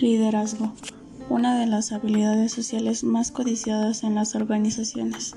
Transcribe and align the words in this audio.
Liderazgo, 0.00 0.72
una 1.28 1.58
de 1.58 1.66
las 1.66 1.92
habilidades 1.92 2.52
sociales 2.52 3.04
más 3.04 3.30
codiciadas 3.30 4.02
en 4.02 4.14
las 4.14 4.34
organizaciones. 4.34 5.34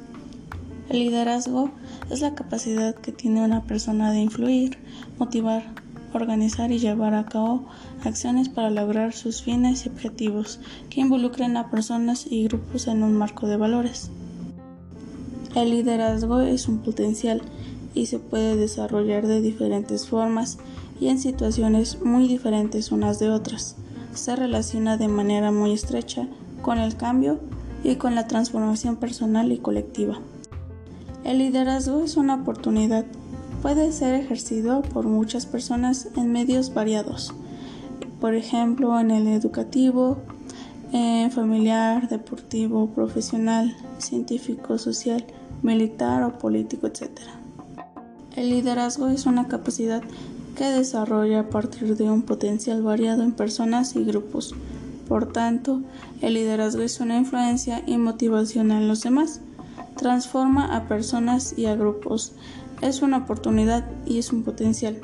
El 0.88 1.00
liderazgo 1.00 1.70
es 2.10 2.22
la 2.22 2.34
capacidad 2.34 2.96
que 2.96 3.12
tiene 3.12 3.44
una 3.44 3.64
persona 3.64 4.14
de 4.14 4.22
influir, 4.22 4.78
motivar, 5.20 5.66
organizar 6.14 6.72
y 6.72 6.80
llevar 6.80 7.14
a 7.14 7.26
cabo 7.26 7.66
acciones 8.06 8.48
para 8.48 8.70
lograr 8.70 9.12
sus 9.12 9.42
fines 9.42 9.86
y 9.86 9.90
objetivos 9.90 10.62
que 10.90 11.02
involucren 11.02 11.58
a 11.58 11.70
personas 11.70 12.26
y 12.30 12.46
grupos 12.46 12.88
en 12.88 13.04
un 13.04 13.16
marco 13.16 13.48
de 13.48 13.58
valores. 13.58 14.12
El 15.56 15.72
liderazgo 15.72 16.40
es 16.40 16.70
un 16.70 16.78
potencial 16.78 17.42
y 17.94 18.06
se 18.06 18.18
puede 18.18 18.56
desarrollar 18.56 19.28
de 19.28 19.42
diferentes 19.42 20.08
formas 20.08 20.58
y 21.02 21.10
en 21.10 21.20
situaciones 21.20 22.02
muy 22.02 22.30
diferentes 22.30 22.94
unas 22.94 23.20
de 23.20 23.30
otras. 23.30 23.76
Se 24.14 24.36
relaciona 24.36 24.98
de 24.98 25.08
manera 25.08 25.52
muy 25.52 25.74
estrecha 25.74 26.28
con 26.62 26.78
el 26.78 26.96
cambio 26.96 27.40
y 27.84 27.96
con 27.96 28.16
la 28.16 28.28
transformación 28.28 28.96
personal 28.96 29.52
y 29.52 29.58
colectiva. 29.58 30.20
El 31.24 31.40
liderazgo 31.40 32.04
es 32.04 32.16
una 32.16 32.36
oportunidad. 32.36 33.06
Puede 33.62 33.92
ser 33.92 34.14
ejercido 34.14 34.82
por 34.82 35.06
muchas 35.06 35.46
personas 35.46 36.10
en 36.16 36.32
medios 36.32 36.74
variados, 36.74 37.34
por 38.22 38.36
ejemplo 38.36 39.00
en 39.00 39.12
el 39.12 39.28
educativo, 39.28 40.18
familiar, 41.32 42.08
deportivo, 42.08 42.88
profesional, 42.88 43.76
científico, 43.98 44.78
social, 44.78 45.26
militar 45.64 46.24
o 46.24 46.38
político, 46.38 46.88
etc. 46.88 47.10
El 48.36 48.50
liderazgo 48.50 49.08
es 49.08 49.26
una 49.26 49.48
capacidad 49.48 50.04
que 50.56 50.66
desarrolla 50.66 51.42
a 51.42 51.50
partir 51.50 51.98
de 51.98 52.10
un 52.10 52.22
potencial 52.22 52.82
variado 52.84 53.24
en 53.24 53.32
personas 53.32 53.96
y 53.96 54.04
grupos. 54.04 54.54
Por 55.08 55.32
tanto, 55.32 55.82
el 56.22 56.36
liderazgo 56.36 56.82
es 56.82 57.00
una 57.00 57.18
influencia 57.18 57.84
y 57.86 57.98
motivación 57.98 58.72
en 58.72 58.88
los 58.88 59.02
demás. 59.02 59.42
Transforma 59.98 60.76
a 60.76 60.88
personas 60.88 61.58
y 61.58 61.66
a 61.66 61.76
grupos. 61.76 62.34
Es 62.82 63.02
una 63.02 63.18
oportunidad 63.18 63.86
y 64.06 64.20
es 64.20 64.32
un 64.32 64.44
potencial. 64.44 64.98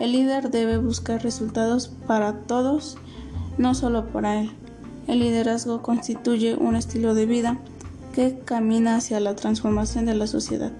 El 0.00 0.12
líder 0.12 0.50
debe 0.50 0.78
buscar 0.78 1.22
resultados 1.22 1.88
para 2.06 2.32
todos, 2.32 2.96
no 3.58 3.74
solo 3.74 4.06
para 4.08 4.40
él. 4.40 4.50
El 5.06 5.20
liderazgo 5.20 5.82
constituye 5.82 6.54
un 6.54 6.76
estilo 6.76 7.14
de 7.14 7.26
vida 7.26 7.58
que 8.14 8.38
camina 8.44 8.96
hacia 8.96 9.20
la 9.20 9.36
transformación 9.36 10.06
de 10.06 10.14
la 10.14 10.26
sociedad. 10.26 10.72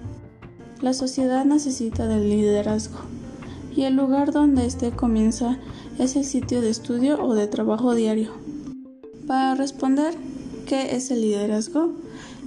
La 0.81 0.93
sociedad 0.93 1.45
necesita 1.45 2.07
del 2.07 2.29
liderazgo 2.29 2.99
y 3.75 3.83
el 3.83 3.95
lugar 3.95 4.31
donde 4.31 4.65
éste 4.65 4.91
comienza 4.91 5.57
es 5.99 6.15
el 6.15 6.25
sitio 6.25 6.61
de 6.61 6.69
estudio 6.69 7.23
o 7.23 7.33
de 7.33 7.47
trabajo 7.47 7.95
diario. 7.95 8.31
Para 9.27 9.55
responder 9.55 10.13
qué 10.67 10.95
es 10.95 11.11
el 11.11 11.21
liderazgo 11.21 11.91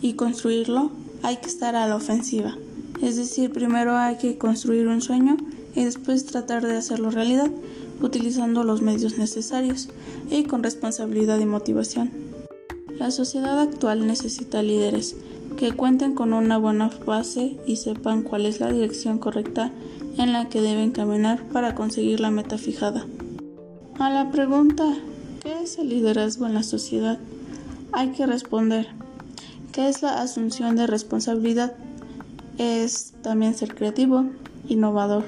y 0.00 0.14
construirlo 0.14 0.90
hay 1.22 1.36
que 1.38 1.48
estar 1.48 1.74
a 1.76 1.86
la 1.86 1.96
ofensiva, 1.96 2.56
es 3.02 3.16
decir, 3.16 3.52
primero 3.52 3.96
hay 3.96 4.16
que 4.16 4.38
construir 4.38 4.86
un 4.88 5.00
sueño 5.00 5.36
y 5.74 5.84
después 5.84 6.26
tratar 6.26 6.66
de 6.66 6.76
hacerlo 6.76 7.10
realidad 7.10 7.50
utilizando 8.00 8.64
los 8.64 8.82
medios 8.82 9.18
necesarios 9.18 9.88
y 10.30 10.44
con 10.44 10.62
responsabilidad 10.62 11.38
y 11.38 11.46
motivación. 11.46 12.10
La 12.98 13.10
sociedad 13.10 13.60
actual 13.60 14.06
necesita 14.06 14.62
líderes 14.62 15.16
que 15.56 15.72
cuenten 15.72 16.14
con 16.14 16.32
una 16.32 16.58
buena 16.58 16.90
base 17.06 17.56
y 17.66 17.76
sepan 17.76 18.22
cuál 18.22 18.46
es 18.46 18.60
la 18.60 18.70
dirección 18.70 19.18
correcta 19.18 19.70
en 20.18 20.32
la 20.32 20.48
que 20.48 20.60
deben 20.60 20.90
caminar 20.90 21.42
para 21.52 21.74
conseguir 21.74 22.20
la 22.20 22.30
meta 22.30 22.58
fijada. 22.58 23.06
A 23.98 24.10
la 24.10 24.30
pregunta 24.30 24.84
¿qué 25.42 25.62
es 25.62 25.78
el 25.78 25.88
liderazgo 25.88 26.46
en 26.46 26.54
la 26.54 26.62
sociedad? 26.62 27.18
hay 27.92 28.10
que 28.10 28.26
responder 28.26 28.88
¿qué 29.72 29.88
es 29.88 30.02
la 30.02 30.20
asunción 30.20 30.76
de 30.76 30.86
responsabilidad? 30.86 31.74
Es 32.58 33.12
también 33.22 33.54
ser 33.54 33.74
creativo, 33.74 34.24
innovador, 34.68 35.24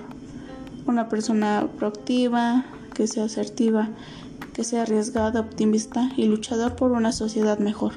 una 0.86 1.08
persona 1.08 1.68
proactiva, 1.78 2.64
que 2.94 3.06
sea 3.06 3.24
asertiva, 3.24 3.90
que 4.54 4.64
sea 4.64 4.82
arriesgada, 4.82 5.40
optimista 5.40 6.10
y 6.16 6.24
luchador 6.24 6.74
por 6.76 6.92
una 6.92 7.12
sociedad 7.12 7.58
mejor. 7.58 7.92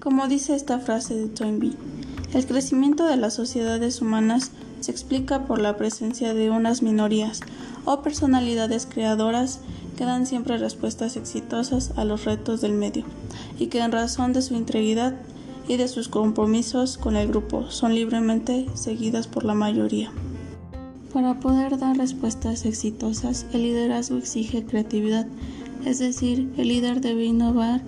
Como 0.00 0.28
dice 0.28 0.54
esta 0.54 0.78
frase 0.78 1.16
de 1.16 1.26
Toynbee, 1.26 1.74
el 2.32 2.46
crecimiento 2.46 3.06
de 3.06 3.16
las 3.16 3.34
sociedades 3.34 4.00
humanas 4.00 4.52
se 4.78 4.92
explica 4.92 5.44
por 5.44 5.60
la 5.60 5.76
presencia 5.76 6.34
de 6.34 6.50
unas 6.50 6.82
minorías 6.82 7.40
o 7.84 8.00
personalidades 8.00 8.86
creadoras 8.86 9.58
que 9.96 10.04
dan 10.04 10.26
siempre 10.26 10.56
respuestas 10.56 11.16
exitosas 11.16 11.92
a 11.96 12.04
los 12.04 12.24
retos 12.24 12.60
del 12.60 12.74
medio 12.74 13.04
y 13.58 13.66
que 13.66 13.80
en 13.80 13.90
razón 13.90 14.32
de 14.32 14.42
su 14.42 14.54
integridad 14.54 15.16
y 15.66 15.78
de 15.78 15.88
sus 15.88 16.08
compromisos 16.08 16.96
con 16.96 17.16
el 17.16 17.26
grupo 17.26 17.68
son 17.68 17.96
libremente 17.96 18.66
seguidas 18.74 19.26
por 19.26 19.44
la 19.44 19.54
mayoría. 19.54 20.12
Para 21.12 21.40
poder 21.40 21.76
dar 21.76 21.96
respuestas 21.96 22.64
exitosas, 22.66 23.46
el 23.52 23.62
liderazgo 23.62 24.18
exige 24.18 24.64
creatividad, 24.64 25.26
es 25.84 25.98
decir, 25.98 26.52
el 26.56 26.68
líder 26.68 27.00
debe 27.00 27.24
innovar 27.24 27.80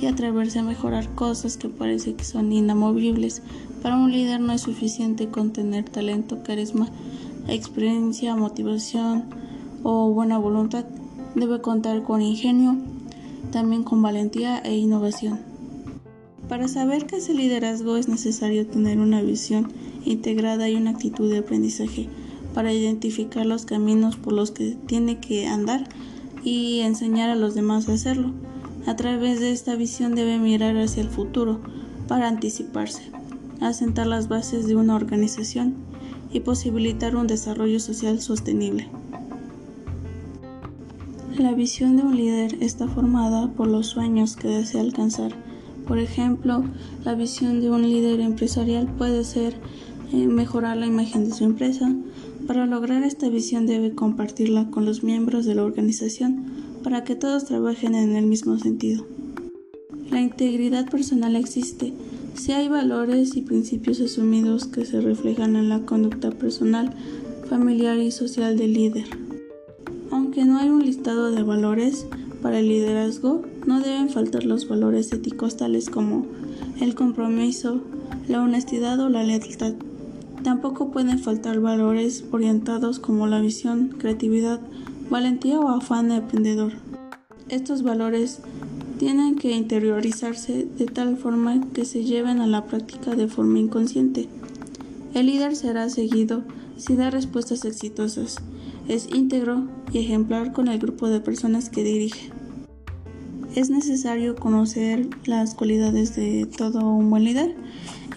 y 0.00 0.06
atreverse 0.06 0.60
a 0.60 0.62
mejorar 0.62 1.14
cosas 1.14 1.56
que 1.56 1.68
parece 1.68 2.14
que 2.14 2.24
son 2.24 2.52
inamovibles. 2.52 3.42
Para 3.82 3.96
un 3.96 4.12
líder 4.12 4.40
no 4.40 4.52
es 4.52 4.62
suficiente 4.62 5.28
con 5.28 5.52
tener 5.52 5.84
talento, 5.84 6.42
carisma, 6.42 6.88
experiencia, 7.48 8.36
motivación 8.36 9.24
o 9.82 10.10
buena 10.10 10.38
voluntad. 10.38 10.84
Debe 11.34 11.60
contar 11.60 12.02
con 12.02 12.22
ingenio, 12.22 12.76
también 13.50 13.82
con 13.82 14.02
valentía 14.02 14.58
e 14.58 14.76
innovación. 14.76 15.40
Para 16.48 16.66
saber 16.68 17.06
qué 17.06 17.16
es 17.16 17.28
el 17.28 17.36
liderazgo 17.36 17.96
es 17.96 18.08
necesario 18.08 18.66
tener 18.66 18.98
una 18.98 19.20
visión 19.20 19.70
integrada 20.04 20.68
y 20.68 20.76
una 20.76 20.90
actitud 20.90 21.30
de 21.30 21.38
aprendizaje 21.38 22.08
para 22.54 22.72
identificar 22.72 23.44
los 23.44 23.66
caminos 23.66 24.16
por 24.16 24.32
los 24.32 24.50
que 24.50 24.76
tiene 24.86 25.18
que 25.18 25.46
andar 25.46 25.86
y 26.42 26.80
enseñar 26.80 27.28
a 27.28 27.36
los 27.36 27.54
demás 27.54 27.88
a 27.88 27.92
hacerlo. 27.92 28.32
A 28.88 28.96
través 28.96 29.38
de 29.38 29.52
esta 29.52 29.76
visión 29.76 30.14
debe 30.14 30.38
mirar 30.38 30.74
hacia 30.78 31.02
el 31.02 31.10
futuro 31.10 31.60
para 32.08 32.26
anticiparse, 32.26 33.02
asentar 33.60 34.06
las 34.06 34.28
bases 34.28 34.66
de 34.66 34.76
una 34.76 34.96
organización 34.96 35.74
y 36.32 36.40
posibilitar 36.40 37.14
un 37.14 37.26
desarrollo 37.26 37.80
social 37.80 38.22
sostenible. 38.22 38.88
La 41.36 41.52
visión 41.52 41.98
de 41.98 42.02
un 42.02 42.16
líder 42.16 42.56
está 42.62 42.88
formada 42.88 43.52
por 43.52 43.66
los 43.66 43.88
sueños 43.88 44.36
que 44.36 44.48
desea 44.48 44.80
alcanzar. 44.80 45.34
Por 45.86 45.98
ejemplo, 45.98 46.64
la 47.04 47.14
visión 47.14 47.60
de 47.60 47.68
un 47.68 47.82
líder 47.82 48.20
empresarial 48.20 48.86
puede 48.86 49.22
ser 49.24 49.54
eh, 50.14 50.26
mejorar 50.26 50.78
la 50.78 50.86
imagen 50.86 51.28
de 51.28 51.34
su 51.34 51.44
empresa. 51.44 51.94
Para 52.46 52.64
lograr 52.64 53.02
esta 53.02 53.28
visión 53.28 53.66
debe 53.66 53.94
compartirla 53.94 54.70
con 54.70 54.86
los 54.86 55.04
miembros 55.04 55.44
de 55.44 55.56
la 55.56 55.64
organización 55.64 56.67
para 56.88 57.04
que 57.04 57.16
todos 57.16 57.44
trabajen 57.44 57.94
en 57.94 58.16
el 58.16 58.24
mismo 58.24 58.58
sentido. 58.58 59.04
La 60.10 60.22
integridad 60.22 60.88
personal 60.88 61.36
existe 61.36 61.92
si 62.32 62.52
hay 62.52 62.70
valores 62.70 63.36
y 63.36 63.42
principios 63.42 64.00
asumidos 64.00 64.66
que 64.66 64.86
se 64.86 65.02
reflejan 65.02 65.56
en 65.56 65.68
la 65.68 65.80
conducta 65.80 66.30
personal, 66.30 66.94
familiar 67.46 67.98
y 67.98 68.10
social 68.10 68.56
del 68.56 68.72
líder. 68.72 69.04
Aunque 70.10 70.46
no 70.46 70.56
hay 70.56 70.70
un 70.70 70.82
listado 70.82 71.30
de 71.30 71.42
valores 71.42 72.06
para 72.40 72.58
el 72.58 72.68
liderazgo, 72.68 73.42
no 73.66 73.80
deben 73.80 74.08
faltar 74.08 74.44
los 74.44 74.66
valores 74.66 75.12
éticos 75.12 75.58
tales 75.58 75.90
como 75.90 76.24
el 76.80 76.94
compromiso, 76.94 77.82
la 78.28 78.40
honestidad 78.40 78.98
o 79.00 79.10
la 79.10 79.24
lealtad. 79.24 79.74
Tampoco 80.42 80.90
pueden 80.90 81.18
faltar 81.18 81.60
valores 81.60 82.24
orientados 82.32 82.98
como 82.98 83.26
la 83.26 83.42
visión, 83.42 83.88
creatividad, 83.98 84.62
valentía 85.10 85.60
o 85.60 85.68
afán 85.68 86.08
de 86.08 86.16
aprendedor. 86.16 86.72
Estos 87.48 87.82
valores 87.82 88.40
tienen 88.98 89.36
que 89.36 89.52
interiorizarse 89.52 90.64
de 90.64 90.86
tal 90.86 91.16
forma 91.16 91.60
que 91.72 91.84
se 91.84 92.04
lleven 92.04 92.40
a 92.40 92.46
la 92.46 92.64
práctica 92.64 93.14
de 93.14 93.28
forma 93.28 93.58
inconsciente. 93.58 94.28
El 95.14 95.26
líder 95.26 95.56
será 95.56 95.88
seguido 95.88 96.42
si 96.76 96.94
da 96.94 97.10
respuestas 97.10 97.64
exitosas, 97.64 98.36
es 98.86 99.08
íntegro 99.12 99.66
y 99.92 99.98
ejemplar 99.98 100.52
con 100.52 100.68
el 100.68 100.78
grupo 100.78 101.08
de 101.08 101.20
personas 101.20 101.70
que 101.70 101.84
dirige. 101.84 102.30
Es 103.54 103.70
necesario 103.70 104.36
conocer 104.36 105.08
las 105.24 105.54
cualidades 105.54 106.14
de 106.14 106.46
todo 106.46 106.88
un 106.88 107.10
buen 107.10 107.24
líder 107.24 107.56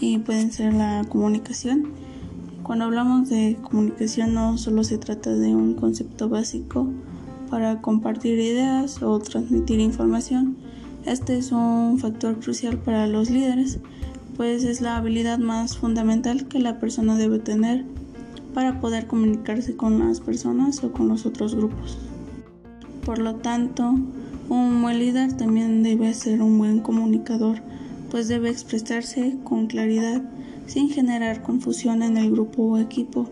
y 0.00 0.18
pueden 0.18 0.52
ser 0.52 0.74
la 0.74 1.04
comunicación, 1.08 1.88
cuando 2.62 2.84
hablamos 2.84 3.28
de 3.28 3.58
comunicación 3.62 4.34
no 4.34 4.58
solo 4.58 4.84
se 4.84 4.98
trata 4.98 5.30
de 5.34 5.54
un 5.54 5.74
concepto 5.74 6.28
básico 6.28 6.88
para 7.50 7.80
compartir 7.80 8.38
ideas 8.38 9.02
o 9.02 9.18
transmitir 9.18 9.80
información. 9.80 10.56
Este 11.04 11.36
es 11.36 11.52
un 11.52 11.98
factor 11.98 12.38
crucial 12.38 12.78
para 12.78 13.06
los 13.06 13.30
líderes, 13.30 13.80
pues 14.36 14.64
es 14.64 14.80
la 14.80 14.96
habilidad 14.96 15.38
más 15.38 15.76
fundamental 15.76 16.48
que 16.48 16.58
la 16.58 16.78
persona 16.78 17.16
debe 17.16 17.38
tener 17.38 17.84
para 18.54 18.80
poder 18.80 19.06
comunicarse 19.06 19.76
con 19.76 19.98
las 19.98 20.20
personas 20.20 20.82
o 20.84 20.92
con 20.92 21.08
los 21.08 21.26
otros 21.26 21.54
grupos. 21.54 21.98
Por 23.04 23.18
lo 23.18 23.36
tanto, 23.36 23.96
Un 24.48 24.82
buen 24.82 24.98
líder 24.98 25.32
también 25.32 25.82
debe 25.82 26.12
ser 26.12 26.42
un 26.42 26.58
buen 26.58 26.80
comunicador, 26.80 27.62
pues 28.10 28.28
debe 28.28 28.50
expresarse 28.50 29.38
con 29.44 29.66
claridad 29.66 30.22
sin 30.66 30.90
generar 30.90 31.42
confusión 31.42 32.02
en 32.02 32.16
el 32.16 32.30
grupo 32.30 32.62
o 32.62 32.78
equipo. 32.78 33.28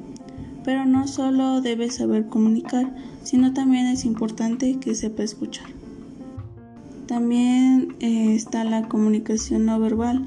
Pero 0.65 0.85
no 0.85 1.09
solo 1.09 1.61
debe 1.61 1.91
saber 1.91 2.27
comunicar, 2.27 2.95
sino 3.23 3.53
también 3.53 3.87
es 3.87 4.05
importante 4.05 4.79
que 4.79 4.95
sepa 4.95 5.23
escuchar. 5.23 5.69
También 7.07 7.97
eh, 8.01 8.35
está 8.35 8.65
la 8.65 8.89
comunicación 8.89 9.67
no 9.67 9.81
verbal. 9.81 10.25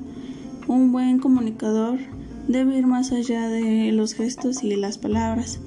Un 0.67 0.91
buen 0.91 1.19
comunicador 1.19 1.99
debe 2.47 2.77
ir 2.77 2.87
más 2.87 3.11
allá 3.11 3.47
de 3.47 3.91
los 3.91 4.13
gestos 4.13 4.63
y 4.63 4.75
las 4.75 4.97
palabras, 4.97 5.59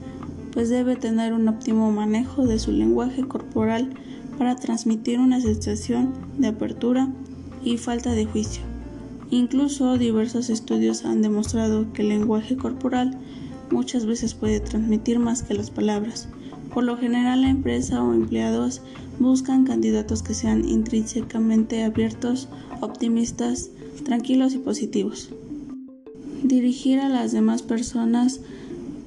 pues 0.52 0.68
debe 0.68 0.96
tener 0.96 1.32
un 1.32 1.48
óptimo 1.48 1.90
manejo 1.90 2.46
de 2.46 2.58
su 2.58 2.72
lenguaje 2.72 3.26
corporal 3.26 3.94
para 4.36 4.56
transmitir 4.56 5.18
una 5.18 5.40
sensación 5.40 6.12
de 6.38 6.48
apertura 6.48 7.08
y 7.64 7.78
falta 7.78 8.12
de 8.12 8.26
juicio. 8.26 8.62
Incluso 9.30 9.98
diversos 9.98 10.50
estudios 10.50 11.04
han 11.04 11.22
demostrado 11.22 11.92
que 11.92 12.02
el 12.02 12.10
lenguaje 12.10 12.56
corporal 12.56 13.16
muchas 13.70 14.06
veces 14.06 14.34
puede 14.34 14.60
transmitir 14.60 15.18
más 15.18 15.42
que 15.42 15.54
las 15.54 15.70
palabras. 15.70 16.28
Por 16.72 16.84
lo 16.84 16.96
general 16.96 17.42
la 17.42 17.50
empresa 17.50 18.02
o 18.02 18.12
empleados 18.12 18.82
buscan 19.18 19.64
candidatos 19.64 20.22
que 20.22 20.34
sean 20.34 20.68
intrínsecamente 20.68 21.82
abiertos, 21.82 22.48
optimistas, 22.80 23.70
tranquilos 24.04 24.54
y 24.54 24.58
positivos. 24.58 25.30
Dirigir 26.42 27.00
a 27.00 27.08
las 27.08 27.32
demás 27.32 27.62
personas 27.62 28.40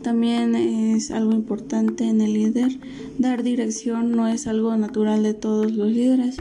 también 0.01 0.55
es 0.55 1.11
algo 1.11 1.33
importante 1.33 2.05
en 2.05 2.21
el 2.21 2.33
líder. 2.33 2.79
Dar 3.17 3.43
dirección 3.43 4.11
no 4.11 4.27
es 4.27 4.47
algo 4.47 4.75
natural 4.75 5.23
de 5.23 5.33
todos 5.33 5.71
los 5.71 5.91
líderes. 5.91 6.37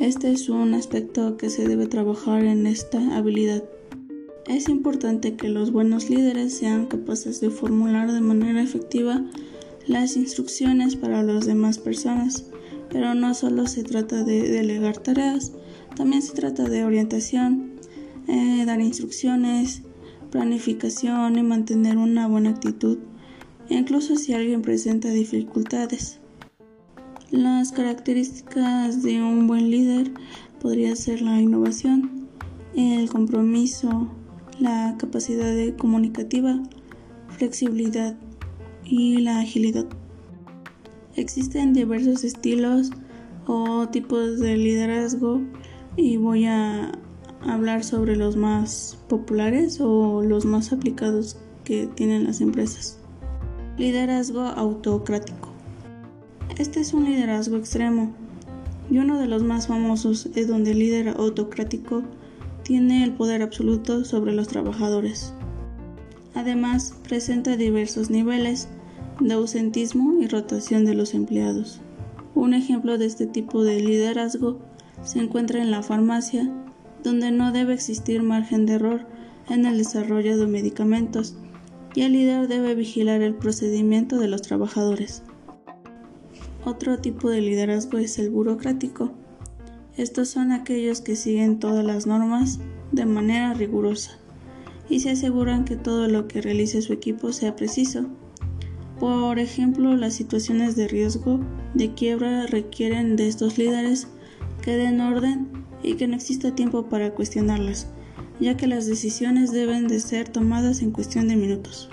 Este 0.00 0.32
es 0.32 0.48
un 0.48 0.74
aspecto 0.74 1.36
que 1.36 1.50
se 1.50 1.68
debe 1.68 1.86
trabajar 1.86 2.44
en 2.44 2.66
esta 2.66 3.16
habilidad. 3.16 3.62
Es 4.46 4.68
importante 4.68 5.36
que 5.36 5.48
los 5.48 5.70
buenos 5.70 6.10
líderes 6.10 6.56
sean 6.56 6.86
capaces 6.86 7.40
de 7.40 7.50
formular 7.50 8.10
de 8.10 8.20
manera 8.20 8.62
efectiva 8.62 9.24
las 9.86 10.16
instrucciones 10.16 10.96
para 10.96 11.22
las 11.22 11.46
demás 11.46 11.78
personas, 11.78 12.46
pero 12.90 13.14
no 13.14 13.34
solo 13.34 13.66
se 13.66 13.84
trata 13.84 14.24
de 14.24 14.48
delegar 14.48 14.98
tareas, 14.98 15.52
también 15.94 16.22
se 16.22 16.32
trata 16.32 16.64
de 16.68 16.84
orientación, 16.84 17.72
eh, 18.28 18.64
dar 18.64 18.80
instrucciones, 18.80 19.82
planificación 20.30 21.38
y 21.38 21.42
mantener 21.42 21.98
una 21.98 22.26
buena 22.26 22.50
actitud, 22.50 22.98
incluso 23.68 24.16
si 24.16 24.32
alguien 24.32 24.62
presenta 24.62 25.10
dificultades. 25.10 26.21
Las 27.32 27.72
características 27.72 29.02
de 29.02 29.22
un 29.22 29.46
buen 29.46 29.70
líder 29.70 30.12
podría 30.60 30.94
ser 30.94 31.22
la 31.22 31.40
innovación, 31.40 32.28
el 32.76 33.08
compromiso, 33.08 34.12
la 34.60 34.96
capacidad 34.98 35.54
comunicativa, 35.78 36.62
flexibilidad 37.30 38.18
y 38.84 39.16
la 39.22 39.38
agilidad. 39.38 39.86
Existen 41.16 41.72
diversos 41.72 42.22
estilos 42.22 42.90
o 43.46 43.88
tipos 43.88 44.38
de 44.38 44.58
liderazgo 44.58 45.40
y 45.96 46.18
voy 46.18 46.44
a 46.44 46.92
hablar 47.40 47.82
sobre 47.82 48.14
los 48.14 48.36
más 48.36 48.98
populares 49.08 49.80
o 49.80 50.20
los 50.20 50.44
más 50.44 50.70
aplicados 50.70 51.38
que 51.64 51.86
tienen 51.86 52.24
las 52.24 52.42
empresas. 52.42 52.98
Liderazgo 53.78 54.42
autocrático. 54.42 55.41
Este 56.58 56.80
es 56.80 56.92
un 56.92 57.06
liderazgo 57.06 57.56
extremo 57.56 58.12
y 58.90 58.98
uno 58.98 59.18
de 59.18 59.26
los 59.26 59.42
más 59.42 59.68
famosos 59.68 60.28
es 60.34 60.48
donde 60.48 60.72
el 60.72 60.80
líder 60.80 61.08
autocrático 61.08 62.02
tiene 62.62 63.04
el 63.04 63.12
poder 63.12 63.40
absoluto 63.40 64.04
sobre 64.04 64.34
los 64.34 64.48
trabajadores. 64.48 65.32
Además, 66.34 66.94
presenta 67.08 67.56
diversos 67.56 68.10
niveles 68.10 68.68
de 69.18 69.32
ausentismo 69.32 70.20
y 70.20 70.26
rotación 70.26 70.84
de 70.84 70.94
los 70.94 71.14
empleados. 71.14 71.80
Un 72.34 72.52
ejemplo 72.52 72.98
de 72.98 73.06
este 73.06 73.26
tipo 73.26 73.64
de 73.64 73.80
liderazgo 73.80 74.58
se 75.02 75.20
encuentra 75.20 75.62
en 75.62 75.70
la 75.70 75.82
farmacia, 75.82 76.52
donde 77.02 77.30
no 77.30 77.52
debe 77.52 77.72
existir 77.72 78.22
margen 78.22 78.66
de 78.66 78.74
error 78.74 79.06
en 79.48 79.64
el 79.64 79.78
desarrollo 79.78 80.36
de 80.36 80.46
medicamentos 80.46 81.34
y 81.94 82.02
el 82.02 82.12
líder 82.12 82.46
debe 82.46 82.74
vigilar 82.74 83.22
el 83.22 83.34
procedimiento 83.34 84.18
de 84.18 84.28
los 84.28 84.42
trabajadores. 84.42 85.22
Otro 86.64 86.98
tipo 86.98 87.28
de 87.28 87.40
liderazgo 87.40 87.98
es 87.98 88.20
el 88.20 88.30
burocrático. 88.30 89.10
Estos 89.96 90.28
son 90.28 90.52
aquellos 90.52 91.00
que 91.00 91.16
siguen 91.16 91.58
todas 91.58 91.84
las 91.84 92.06
normas 92.06 92.60
de 92.92 93.04
manera 93.04 93.52
rigurosa 93.52 94.12
y 94.88 95.00
se 95.00 95.10
aseguran 95.10 95.64
que 95.64 95.76
todo 95.76 96.06
lo 96.06 96.28
que 96.28 96.40
realice 96.40 96.80
su 96.80 96.92
equipo 96.92 97.32
sea 97.32 97.56
preciso. 97.56 98.06
Por 99.00 99.40
ejemplo, 99.40 99.96
las 99.96 100.14
situaciones 100.14 100.76
de 100.76 100.86
riesgo 100.86 101.40
de 101.74 101.94
quiebra 101.94 102.46
requieren 102.46 103.16
de 103.16 103.26
estos 103.26 103.58
líderes 103.58 104.06
que 104.62 104.76
den 104.76 105.00
orden 105.00 105.48
y 105.82 105.94
que 105.94 106.06
no 106.06 106.14
exista 106.14 106.54
tiempo 106.54 106.84
para 106.84 107.10
cuestionarlas, 107.10 107.88
ya 108.38 108.56
que 108.56 108.68
las 108.68 108.86
decisiones 108.86 109.50
deben 109.50 109.88
de 109.88 109.98
ser 109.98 110.28
tomadas 110.28 110.82
en 110.82 110.92
cuestión 110.92 111.26
de 111.26 111.34
minutos. 111.34 111.90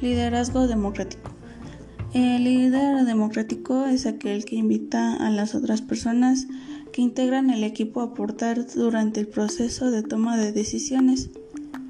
Liderazgo 0.00 0.66
democrático. 0.66 1.29
El 2.12 2.42
líder 2.42 3.04
democrático 3.04 3.86
es 3.86 4.04
aquel 4.04 4.44
que 4.44 4.56
invita 4.56 5.14
a 5.14 5.30
las 5.30 5.54
otras 5.54 5.80
personas 5.80 6.48
que 6.92 7.02
integran 7.02 7.50
el 7.50 7.62
equipo 7.62 8.00
a 8.00 8.06
aportar 8.06 8.66
durante 8.74 9.20
el 9.20 9.28
proceso 9.28 9.92
de 9.92 10.02
toma 10.02 10.36
de 10.36 10.50
decisiones, 10.50 11.30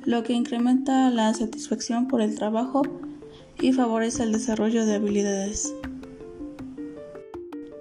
lo 0.05 0.23
que 0.23 0.35
incrementa 0.35 1.09
la 1.09 1.33
satisfacción 1.33 2.07
por 2.07 2.21
el 2.21 2.35
trabajo 2.35 2.83
y 3.63 3.73
favorece 3.73 4.23
el 4.23 4.33
desarrollo 4.33 4.85
de 4.85 4.97
habilidades. 4.97 5.75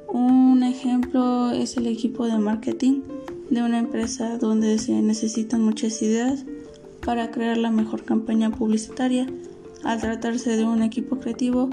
Un 0.08 0.64
ejemplo 0.64 1.52
es 1.52 1.76
el 1.76 1.88
equipo 1.88 2.26
de 2.26 2.38
marketing 2.38 3.02
de 3.50 3.64
una 3.64 3.80
empresa 3.80 4.38
donde 4.38 4.78
se 4.80 4.94
necesitan 5.02 5.62
muchas 5.62 6.02
ideas 6.02 6.46
para 7.06 7.32
crear 7.32 7.58
la 7.58 7.70
mejor 7.70 8.04
campaña 8.04 8.50
publicitaria. 8.50 9.28
Al 9.84 10.00
tratarse 10.00 10.58
de 10.58 10.66
un 10.66 10.84
equipo 10.84 11.20
creativo, 11.20 11.70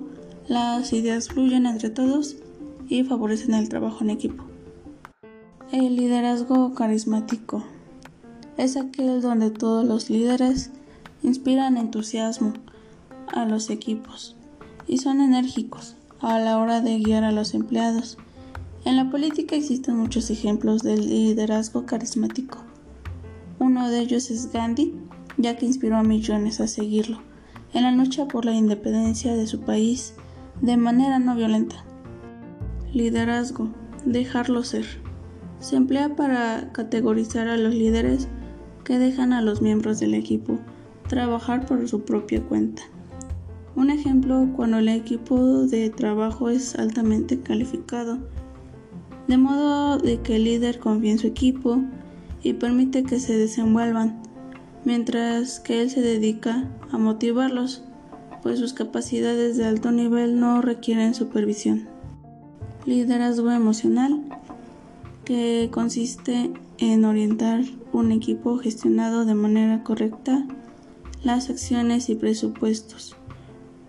las 0.49 0.93
ideas 0.93 1.29
fluyen 1.29 1.67
entre 1.67 1.91
todos 1.91 2.37
y 2.89 3.03
favorecen 3.03 3.55
el 3.55 3.69
trabajo 3.69 4.05
en 4.05 4.11
equipo. 4.11 4.45
El 5.73 5.97
liderazgo 5.97 6.75
carismático 6.75 7.65
es 8.57 8.77
aquel 8.77 9.21
donde 9.21 9.51
todos 9.51 9.85
los 9.85 10.09
líderes 10.09 10.71
inspiran 11.23 11.77
entusiasmo 11.77 12.53
a 13.27 13.45
los 13.45 13.71
equipos 13.71 14.37
y 14.87 14.99
son 14.99 15.21
enérgicos 15.21 15.97
a 16.21 16.39
la 16.39 16.59
hora 16.59 16.81
de 16.81 16.99
guiar 16.99 17.25
a 17.25 17.33
los 17.33 17.55
empleados. 17.55 18.17
En 18.85 18.95
la 18.95 19.11
política 19.11 19.57
existen 19.57 19.97
muchos 19.97 20.31
ejemplos 20.31 20.85
del 20.85 21.09
liderazgo 21.09 21.87
carismático. 21.87 22.59
Uno 23.59 23.91
de 23.91 23.99
ellos 23.99 24.31
es 24.31 24.53
Gandhi, 24.53 24.95
ya 25.39 25.57
que 25.57 25.67
inspiró 25.67 25.97
a 25.97 26.05
millones 26.05 26.61
a 26.61 26.69
seguirlo 26.69 27.21
en 27.75 27.83
la 27.83 27.91
lucha 27.91 28.29
por 28.29 28.45
la 28.45 28.55
independencia 28.55 29.35
de 29.35 29.49
su 29.49 29.61
país 29.61 30.15
de 30.61 30.77
manera 30.77 31.19
no 31.19 31.35
violenta. 31.35 31.77
Liderazgo, 32.93 33.69
dejarlo 34.05 34.63
ser. 34.63 34.87
Se 35.59 35.77
emplea 35.77 36.17
para 36.17 36.73
categorizar 36.73 37.49
a 37.49 37.57
los 37.57 37.75
líderes 37.75 38.29
que 38.85 38.99
dejan 38.99 39.33
a 39.33 39.43
los 39.43 39.63
miembros 39.63 39.99
del 40.01 40.15
equipo 40.15 40.59
trabajar 41.09 41.67
por 41.67 41.87
su 41.89 42.05
propia 42.05 42.43
cuenta. 42.43 42.83
Un 43.75 43.91
ejemplo 43.91 44.49
cuando 44.57 44.79
el 44.79 44.89
equipo 44.89 45.67
de 45.67 45.91
trabajo 45.91 46.49
es 46.49 46.77
altamente 46.77 47.41
calificado, 47.41 48.19
de 49.29 49.37
modo 49.37 49.99
de 49.99 50.21
que 50.21 50.37
el 50.37 50.45
líder 50.45 50.79
confía 50.79 51.13
en 51.13 51.19
su 51.19 51.27
equipo 51.27 51.83
y 52.43 52.55
permite 52.55 53.03
que 53.03 53.21
se 53.21 53.37
desenvuelvan, 53.37 54.23
mientras 54.85 55.61
que 55.61 55.83
él 55.83 55.91
se 55.91 56.01
dedica 56.01 56.71
a 56.91 56.99
motivarlos 56.99 57.86
pues 58.47 58.61
sus 58.61 58.75
capacidades 58.75 59.57
de 59.57 59.65
alto 59.65 59.91
nivel 59.91 60.39
no 60.39 60.63
requieren 60.63 61.15
supervisión. 61.15 61.89
Liderazgo 62.85 63.51
emocional, 63.51 64.23
que 65.25 65.69
consiste 65.73 66.53
en 66.79 67.05
orientar 67.05 67.65
un 67.93 68.13
equipo 68.13 68.59
gestionado 68.59 69.25
de 69.25 69.35
manera 69.35 69.83
correcta 69.83 70.47
las 71.25 71.51
acciones 71.51 72.09
y 72.09 72.15
presupuestos, 72.15 73.17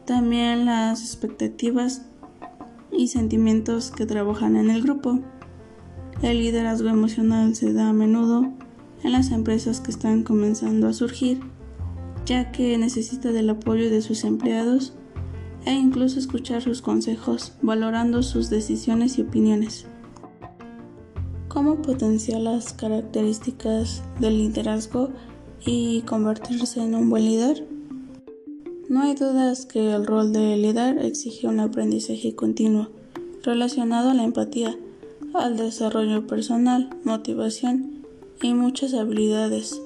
también 0.06 0.66
las 0.66 1.02
expectativas 1.02 2.08
y 2.92 3.10
sentimientos 3.10 3.92
que 3.92 4.08
trabajan 4.08 4.56
en 4.56 4.72
el 4.72 4.82
grupo. 4.82 5.20
El 6.24 6.40
liderazgo 6.40 6.90
emocional 6.90 7.56
se 7.56 7.74
da 7.74 7.90
a 7.90 7.94
menudo 7.94 8.52
en 9.04 9.12
las 9.12 9.30
empresas 9.30 9.82
que 9.82 9.92
están 9.92 10.24
comenzando 10.24 10.88
a 10.88 10.94
surgir 10.94 11.42
ya 12.28 12.52
que 12.52 12.78
necesita 12.78 13.32
del 13.32 13.50
apoyo 13.50 13.90
de 13.90 14.02
sus 14.02 14.26
empleados 14.26 14.94
e 15.66 15.72
incluso 15.72 16.20
escuchar 16.20 16.62
sus 16.62 16.82
consejos, 16.82 17.54
valorando 17.62 18.22
sus 18.22 18.50
decisiones 18.50 19.18
y 19.18 19.22
opiniones. 19.22 19.86
¿Cómo 21.48 21.82
potenciar 21.82 22.42
las 22.42 22.74
características 22.74 24.04
del 24.20 24.38
liderazgo 24.38 25.10
y 25.66 26.02
convertirse 26.02 26.82
en 26.82 26.96
un 26.96 27.10
buen 27.10 27.26
líder? 27.26 27.66
No 28.90 29.04
hay 29.04 29.16
dudas 29.16 29.66
que 29.66 29.94
el 29.94 30.06
rol 30.06 30.34
de 30.34 30.58
líder 30.58 31.00
exige 31.00 31.48
un 31.48 31.62
aprendizaje 31.62 32.36
continuo 32.36 32.90
relacionado 33.44 34.10
a 34.10 34.14
la 34.14 34.24
empatía, 34.24 34.78
al 35.34 35.56
desarrollo 35.56 36.28
personal, 36.28 36.90
motivación 37.06 38.06
y 38.42 38.54
muchas 38.54 38.94
habilidades 38.94 39.82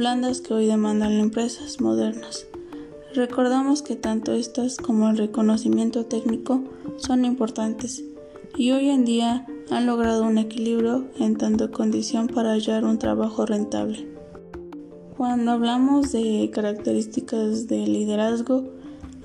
blandas 0.00 0.40
que 0.40 0.54
hoy 0.54 0.64
demandan 0.64 1.12
las 1.12 1.22
empresas 1.22 1.78
modernas. 1.78 2.46
Recordamos 3.14 3.82
que 3.82 3.96
tanto 3.96 4.32
estas 4.32 4.78
como 4.78 5.10
el 5.10 5.18
reconocimiento 5.18 6.06
técnico 6.06 6.64
son 6.96 7.26
importantes 7.26 8.02
y 8.56 8.70
hoy 8.70 8.88
en 8.88 9.04
día 9.04 9.44
han 9.70 9.84
logrado 9.84 10.22
un 10.22 10.38
equilibrio 10.38 11.06
en 11.18 11.36
tanto 11.36 11.70
condición 11.70 12.28
para 12.28 12.52
hallar 12.52 12.86
un 12.86 12.98
trabajo 12.98 13.44
rentable. 13.44 14.08
Cuando 15.18 15.50
hablamos 15.50 16.12
de 16.12 16.50
características 16.50 17.68
de 17.68 17.86
liderazgo, 17.86 18.70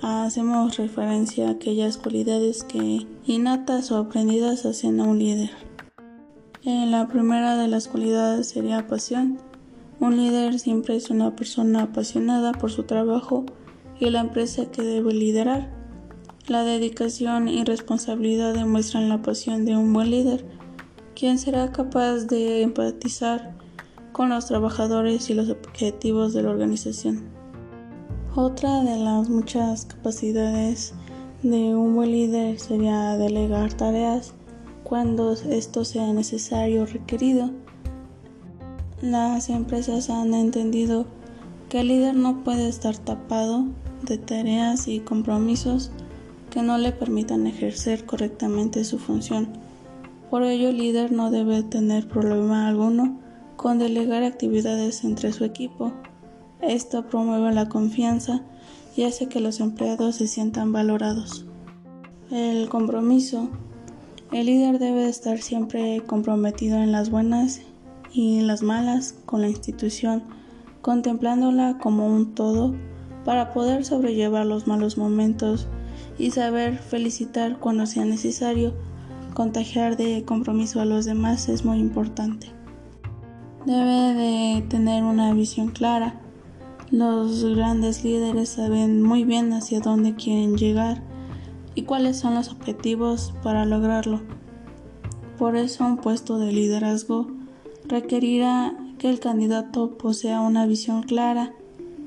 hacemos 0.01 0.75
referencia 0.75 1.47
a 1.47 1.51
aquellas 1.51 1.97
cualidades 1.97 2.65
que 2.65 3.07
innatas 3.25 3.93
o 3.93 3.97
aprendidas 3.97 4.65
hacen 4.65 4.99
a 4.99 5.05
un 5.05 5.19
líder. 5.19 5.51
En 6.63 6.91
la 6.91 7.07
primera 7.07 7.55
de 7.55 7.69
las 7.69 7.87
cualidades 7.87 8.49
sería 8.49 8.87
pasión. 8.89 9.39
Un 9.99 10.17
líder 10.17 10.59
siempre 10.59 10.95
es 10.95 11.09
una 11.09 11.35
persona 11.35 11.83
apasionada 11.83 12.51
por 12.51 12.71
su 12.71 12.83
trabajo 12.83 13.45
y 13.99 14.09
la 14.09 14.19
empresa 14.19 14.69
que 14.71 14.81
debe 14.81 15.13
liderar. 15.13 15.71
La 16.47 16.63
dedicación 16.63 17.47
y 17.47 17.63
responsabilidad 17.63 18.53
demuestran 18.53 19.09
la 19.09 19.21
pasión 19.21 19.65
de 19.65 19.75
un 19.77 19.93
buen 19.93 20.11
líder, 20.11 20.45
quien 21.15 21.39
será 21.39 21.71
capaz 21.71 22.25
de 22.25 22.61
empatizar 22.61 23.55
con 24.11 24.29
los 24.29 24.45
trabajadores 24.45 25.29
y 25.29 25.33
los 25.33 25.49
objetivos 25.49 26.33
de 26.33 26.43
la 26.43 26.51
organización. 26.51 27.23
Otra 28.35 28.83
de 28.83 28.97
las 28.99 29.29
muchas 29.29 29.85
capacidades 29.85 30.93
de 31.41 31.75
un 31.75 31.95
buen 31.95 32.11
líder 32.11 32.59
sería 32.59 33.17
delegar 33.17 33.73
tareas 33.73 34.33
cuando 34.83 35.33
esto 35.33 35.83
sea 35.85 36.13
necesario 36.13 36.83
o 36.83 36.85
requerido. 36.85 37.51
Las 39.05 39.49
empresas 39.49 40.09
han 40.09 40.33
entendido 40.33 41.05
que 41.69 41.81
el 41.81 41.89
líder 41.89 42.15
no 42.15 42.43
puede 42.43 42.67
estar 42.67 42.97
tapado 42.97 43.67
de 44.01 44.17
tareas 44.17 44.87
y 44.87 44.99
compromisos 44.99 45.91
que 46.49 46.63
no 46.63 46.79
le 46.79 46.91
permitan 46.91 47.45
ejercer 47.45 48.07
correctamente 48.07 48.83
su 48.83 48.97
función. 48.97 49.49
Por 50.31 50.41
ello, 50.41 50.69
el 50.69 50.79
líder 50.79 51.11
no 51.11 51.29
debe 51.29 51.61
tener 51.61 52.07
problema 52.07 52.67
alguno 52.67 53.19
con 53.57 53.77
delegar 53.77 54.23
actividades 54.23 55.03
entre 55.03 55.31
su 55.33 55.45
equipo. 55.45 55.93
Esto 56.59 57.05
promueve 57.05 57.53
la 57.53 57.69
confianza 57.69 58.41
y 58.95 59.03
hace 59.03 59.27
que 59.27 59.39
los 59.39 59.59
empleados 59.59 60.15
se 60.15 60.25
sientan 60.25 60.71
valorados. 60.71 61.45
El 62.31 62.69
compromiso. 62.69 63.49
El 64.31 64.47
líder 64.47 64.79
debe 64.79 65.07
estar 65.07 65.37
siempre 65.43 66.01
comprometido 66.07 66.79
en 66.79 66.91
las 66.91 67.11
buenas 67.11 67.61
y 68.15 68.39
las 68.41 68.63
malas 68.63 69.13
con 69.25 69.41
la 69.41 69.49
institución, 69.49 70.23
contemplándola 70.81 71.77
como 71.77 72.07
un 72.07 72.33
todo 72.33 72.73
para 73.25 73.51
poder 73.53 73.83
sobrellevar 73.83 74.45
los 74.45 74.67
malos 74.67 74.97
momentos 74.97 75.67
y 76.17 76.31
saber 76.31 76.77
felicitar 76.77 77.59
cuando 77.59 77.85
sea 77.85 78.05
necesario. 78.05 78.73
Contagiar 79.33 79.97
de 79.97 80.23
compromiso 80.23 80.79
a 80.79 80.85
los 80.85 81.03
demás 81.03 81.49
es 81.49 81.65
muy 81.65 81.79
importante. 81.79 82.47
Debe 83.65 84.13
de 84.13 84.61
tener 84.69 85.03
una 85.03 85.33
visión 85.33 85.69
clara. 85.69 86.21
Los 86.91 87.43
grandes 87.43 88.03
líderes 88.05 88.47
saben 88.47 89.01
muy 89.01 89.25
bien 89.25 89.51
hacia 89.51 89.81
dónde 89.81 90.15
quieren 90.15 90.55
llegar 90.55 91.03
y 91.73 91.81
cuáles 91.81 92.17
son 92.17 92.35
los 92.35 92.49
objetivos 92.49 93.33
para 93.43 93.65
lograrlo. 93.65 94.21
Por 95.37 95.57
eso 95.57 95.85
un 95.85 95.97
puesto 95.97 96.37
de 96.37 96.53
liderazgo 96.53 97.27
requerirá 97.87 98.75
que 98.97 99.09
el 99.09 99.19
candidato 99.19 99.97
posea 99.97 100.41
una 100.41 100.65
visión 100.65 101.03
clara 101.03 101.53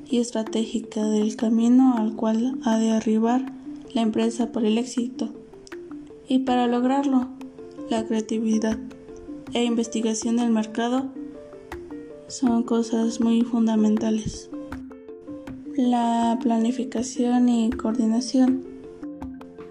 y 0.08 0.18
estratégica 0.18 1.04
del 1.04 1.36
camino 1.36 1.96
al 1.96 2.16
cual 2.16 2.58
ha 2.64 2.78
de 2.78 2.90
arribar 2.90 3.52
la 3.92 4.02
empresa 4.02 4.52
por 4.52 4.64
el 4.64 4.78
éxito. 4.78 5.28
Y 6.26 6.40
para 6.40 6.66
lograrlo, 6.66 7.28
la 7.90 8.04
creatividad 8.06 8.78
e 9.54 9.64
investigación 9.64 10.36
del 10.36 10.50
mercado 10.50 11.06
son 12.26 12.62
cosas 12.62 13.20
muy 13.20 13.42
fundamentales. 13.42 14.50
La 15.76 16.38
planificación 16.42 17.48
y 17.48 17.70
coordinación. 17.70 18.64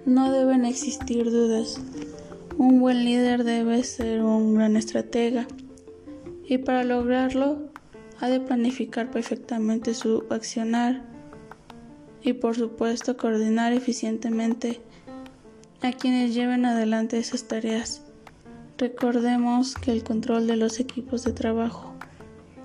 No 0.05 0.31
deben 0.31 0.65
existir 0.65 1.29
dudas. 1.29 1.81
Un 2.57 2.79
buen 2.79 3.03
líder 3.03 3.43
debe 3.43 3.83
ser 3.83 4.23
un 4.23 4.55
gran 4.55 4.77
estratega 4.77 5.47
y 6.47 6.59
para 6.59 6.83
lograrlo 6.83 7.59
ha 8.19 8.29
de 8.29 8.39
planificar 8.39 9.11
perfectamente 9.11 9.93
su 9.93 10.23
accionar 10.29 11.03
y 12.23 12.33
por 12.33 12.55
supuesto 12.55 13.17
coordinar 13.17 13.73
eficientemente 13.73 14.81
a 15.81 15.91
quienes 15.91 16.33
lleven 16.33 16.65
adelante 16.65 17.17
esas 17.17 17.43
tareas. 17.47 18.01
Recordemos 18.77 19.75
que 19.75 19.91
el 19.91 20.03
control 20.03 20.47
de 20.47 20.55
los 20.55 20.79
equipos 20.79 21.23
de 21.23 21.33
trabajo, 21.33 21.93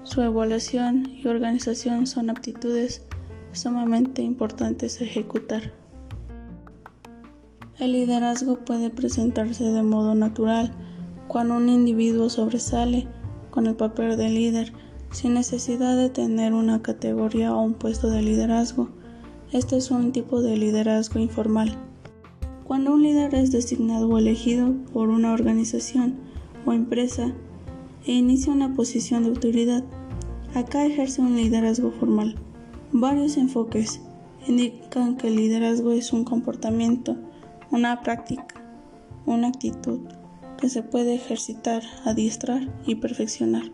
su 0.05 0.23
evaluación 0.23 1.11
y 1.11 1.27
organización 1.27 2.07
son 2.07 2.31
aptitudes 2.31 3.03
sumamente 3.53 4.23
importantes 4.23 5.01
a 5.01 5.05
ejecutar. 5.05 5.73
El 7.79 7.93
liderazgo 7.93 8.65
puede 8.65 8.91
presentarse 8.91 9.65
de 9.65 9.83
modo 9.83 10.15
natural 10.15 10.73
cuando 11.29 11.57
un 11.57 11.69
individuo 11.69 12.31
sobresale 12.31 13.09
con 13.53 13.67
el 13.67 13.77
papel 13.77 14.17
de 14.17 14.31
líder 14.31 14.73
sin 15.13 15.35
necesidad 15.35 15.95
de 15.97 16.09
tener 16.09 16.55
una 16.55 16.81
categoría 16.81 17.55
o 17.55 17.63
un 17.63 17.75
puesto 17.75 18.09
de 18.09 18.23
liderazgo. 18.23 18.89
Este 19.53 19.77
es 19.77 19.91
un 19.91 20.11
tipo 20.11 20.41
de 20.41 20.57
liderazgo 20.57 21.21
informal. 21.21 21.77
Cuando 22.65 22.95
un 22.95 23.03
líder 23.03 23.35
es 23.35 23.53
designado 23.53 24.09
o 24.09 24.17
elegido 24.17 24.73
por 24.95 25.11
una 25.11 25.33
organización 25.33 26.15
o 26.65 26.73
empresa 26.73 27.33
e 28.07 28.13
inicia 28.13 28.53
una 28.53 28.75
posición 28.75 29.23
de 29.23 29.29
autoridad, 29.29 29.85
acá 30.55 30.87
ejerce 30.87 31.21
un 31.21 31.37
liderazgo 31.37 31.93
formal. 31.93 32.37
Varios 32.91 33.37
enfoques 33.37 34.01
indican 34.49 35.19
que 35.19 35.29
el 35.29 35.37
liderazgo 35.37 35.93
es 35.93 36.15
un 36.15 36.25
comportamiento, 36.25 37.17
una 37.71 38.01
práctica, 38.01 38.47
una 39.27 39.49
actitud 39.49 40.01
que 40.63 40.69
se 40.69 40.85
puede 40.85 41.17
ejercitar, 41.17 41.83
adiestrar 42.05 42.69
y 42.87 42.95
perfeccionar. 42.95 43.65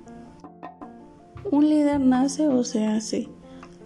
Un 1.53 1.69
líder 1.69 2.01
nace 2.01 2.49
o 2.49 2.65
se 2.65 2.87
hace. 2.87 3.29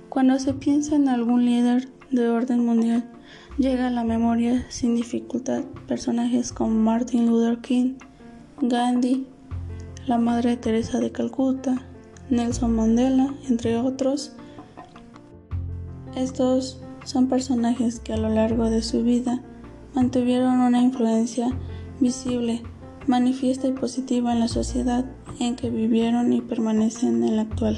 Cuando 0.09 0.39
se 0.39 0.55
piensa 0.55 0.95
en 0.95 1.09
algún 1.09 1.45
líder 1.45 1.89
de 2.13 2.29
orden 2.29 2.65
mundial, 2.65 3.11
llega 3.59 3.89
a 3.89 3.91
la 3.91 4.05
memoria 4.05 4.65
sin 4.69 4.95
dificultad 4.95 5.65
personajes 5.89 6.53
como 6.53 6.71
Martin 6.71 7.27
Luther 7.27 7.59
King, 7.59 7.95
Gandhi, 8.61 9.27
la 10.07 10.19
Madre 10.19 10.57
Teresa 10.57 11.01
de 11.01 11.11
Calcuta, 11.11 11.85
Nelson 12.31 12.77
Mandela, 12.77 13.35
entre 13.49 13.79
otros. 13.79 14.37
Estos 16.15 16.81
son 17.05 17.27
personajes 17.27 17.99
que 17.99 18.13
a 18.13 18.17
lo 18.17 18.29
largo 18.29 18.71
de 18.71 18.81
su 18.81 19.03
vida 19.03 19.43
mantuvieron 19.93 20.61
una 20.61 20.81
influencia 20.81 21.49
visible, 21.99 22.63
manifiesta 23.07 23.67
y 23.67 23.73
positiva 23.73 24.33
en 24.33 24.41
la 24.41 24.49
sociedad 24.49 25.05
en 25.41 25.57
que 25.57 25.71
vivieron 25.71 26.33
y 26.33 26.41
permanecen 26.41 27.25
en 27.25 27.37
la 27.37 27.43
actual. 27.43 27.77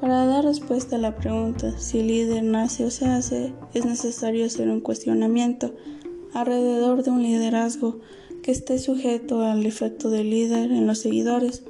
Para 0.00 0.26
dar 0.26 0.44
respuesta 0.44 0.96
a 0.96 0.98
la 0.98 1.16
pregunta 1.16 1.78
si 1.78 2.00
el 2.00 2.08
líder 2.08 2.42
nace 2.42 2.84
o 2.84 2.90
se 2.90 3.06
hace, 3.06 3.54
es 3.72 3.86
necesario 3.86 4.44
hacer 4.44 4.68
un 4.68 4.80
cuestionamiento 4.80 5.74
alrededor 6.34 7.02
de 7.02 7.10
un 7.10 7.22
liderazgo 7.22 8.00
que 8.42 8.52
esté 8.52 8.78
sujeto 8.78 9.40
al 9.40 9.64
efecto 9.64 10.10
del 10.10 10.30
líder 10.30 10.70
en 10.70 10.86
los 10.86 10.98
seguidores, 10.98 11.64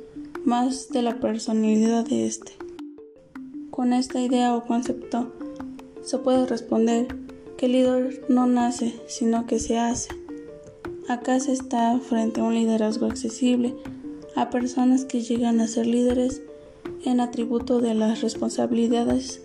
más 0.45 0.89
de 0.91 1.03
la 1.03 1.21
personalidad 1.21 2.05
de 2.05 2.27
éste. 2.27 2.53
Con 3.71 3.93
esta 3.93 4.21
idea 4.21 4.55
o 4.55 4.65
concepto, 4.65 5.33
se 6.03 6.19
puede 6.19 6.47
responder 6.47 7.07
que 7.57 7.67
el 7.67 7.73
líder 7.73 8.25
no 8.29 8.47
nace, 8.47 8.95
sino 9.07 9.47
que 9.47 9.59
se 9.59 9.79
hace. 9.79 10.09
Acá 11.09 11.39
se 11.39 11.53
está 11.53 11.97
frente 12.01 12.41
a 12.41 12.45
un 12.45 12.55
liderazgo 12.55 13.07
accesible 13.07 13.77
a 14.35 14.51
personas 14.51 15.05
que 15.05 15.21
llegan 15.21 15.61
a 15.61 15.69
ser 15.69 15.87
líderes 15.87 16.43
en 17.05 17.21
atributo 17.21 17.81
de 17.81 17.95
las 17.95 18.23
responsabilidades 18.23 19.41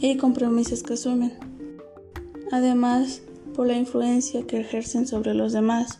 y 0.00 0.16
compromisos 0.16 0.82
que 0.82 0.94
asumen. 0.94 1.34
Además, 2.50 3.20
por 3.54 3.66
la 3.66 3.76
influencia 3.76 4.46
que 4.46 4.60
ejercen 4.60 5.06
sobre 5.06 5.34
los 5.34 5.52
demás 5.52 5.98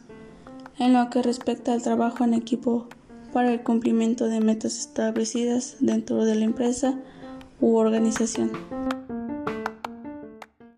en 0.78 0.94
lo 0.94 1.10
que 1.10 1.22
respecta 1.22 1.74
al 1.74 1.82
trabajo 1.82 2.24
en 2.24 2.32
equipo 2.32 2.88
para 3.34 3.52
el 3.52 3.62
cumplimiento 3.62 4.28
de 4.28 4.40
metas 4.40 4.78
establecidas 4.78 5.76
dentro 5.80 6.24
de 6.24 6.36
la 6.36 6.44
empresa 6.44 6.98
u 7.60 7.76
organización. 7.76 8.50